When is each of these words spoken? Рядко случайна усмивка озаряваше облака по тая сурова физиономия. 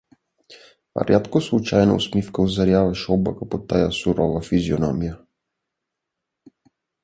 Рядко 1.09 1.41
случайна 1.47 1.95
усмивка 1.97 2.41
озаряваше 2.45 3.07
облака 3.17 3.45
по 3.51 3.59
тая 3.61 3.91
сурова 4.01 4.41
физиономия. 4.51 5.17